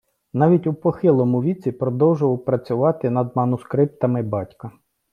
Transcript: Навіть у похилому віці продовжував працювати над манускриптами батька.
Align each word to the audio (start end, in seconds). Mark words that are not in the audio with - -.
Навіть 0.33 0.67
у 0.67 0.73
похилому 0.73 1.41
віці 1.43 1.71
продовжував 1.71 2.45
працювати 2.45 3.09
над 3.09 3.35
манускриптами 3.35 4.21
батька. 4.23 4.71